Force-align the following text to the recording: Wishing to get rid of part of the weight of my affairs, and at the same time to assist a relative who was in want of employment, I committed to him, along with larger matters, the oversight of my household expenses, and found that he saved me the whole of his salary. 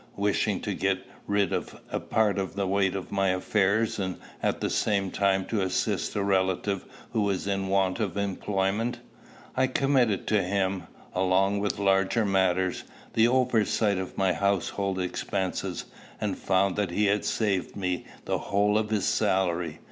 Wishing 0.17 0.61
to 0.61 0.73
get 0.73 1.05
rid 1.27 1.53
of 1.53 1.75
part 2.09 2.39
of 2.39 2.55
the 2.55 2.65
weight 2.65 2.95
of 2.95 3.11
my 3.11 3.27
affairs, 3.27 3.99
and 3.99 4.17
at 4.41 4.59
the 4.59 4.69
same 4.71 5.11
time 5.11 5.45
to 5.45 5.61
assist 5.61 6.15
a 6.15 6.23
relative 6.23 6.85
who 7.11 7.21
was 7.21 7.45
in 7.45 7.67
want 7.67 7.99
of 7.99 8.17
employment, 8.17 8.97
I 9.55 9.67
committed 9.67 10.25
to 10.29 10.41
him, 10.41 10.87
along 11.13 11.59
with 11.59 11.77
larger 11.77 12.25
matters, 12.25 12.83
the 13.13 13.27
oversight 13.27 13.99
of 13.99 14.17
my 14.17 14.33
household 14.33 14.99
expenses, 14.99 15.85
and 16.19 16.35
found 16.35 16.77
that 16.77 16.89
he 16.89 17.21
saved 17.21 17.75
me 17.75 18.07
the 18.25 18.39
whole 18.39 18.79
of 18.79 18.89
his 18.89 19.05
salary. 19.05 19.77